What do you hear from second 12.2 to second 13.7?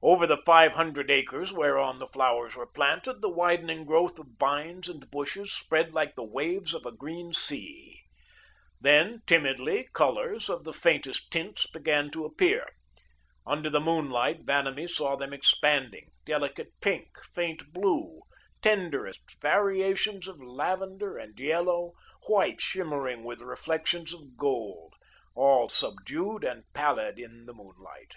appear. Under